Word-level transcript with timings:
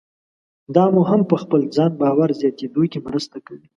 دا 0.75 0.83
مو 0.93 1.01
هم 1.09 1.21
په 1.29 1.35
خپل 1.41 1.61
ځان 1.75 1.91
باور 2.01 2.29
زیاتېدو 2.41 2.83
کې 2.91 2.99
مرسته 3.07 3.37
کوي. 3.47 3.67